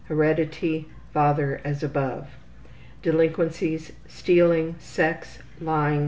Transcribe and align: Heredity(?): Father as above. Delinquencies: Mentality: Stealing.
Heredity(?): 0.05 0.87
Father 1.13 1.61
as 1.63 1.83
above. 1.83 2.27
Delinquencies: 3.03 3.91
Mentality: 4.17 4.73
Stealing. 4.79 5.99